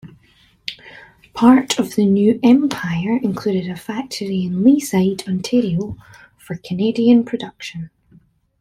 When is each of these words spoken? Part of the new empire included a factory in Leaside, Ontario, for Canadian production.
Part 1.35 1.77
of 1.77 1.93
the 1.93 2.07
new 2.07 2.39
empire 2.41 3.17
included 3.21 3.69
a 3.69 3.75
factory 3.75 4.41
in 4.45 4.63
Leaside, 4.63 5.27
Ontario, 5.29 5.95
for 6.39 6.55
Canadian 6.57 7.23
production. 7.23 7.91